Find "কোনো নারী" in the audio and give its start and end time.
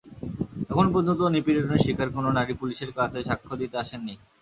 2.15-2.53